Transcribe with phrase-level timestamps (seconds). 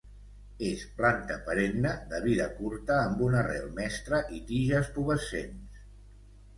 [0.69, 5.83] És planta perenne de vida curta amb una arrel mestra i tiges pubescents.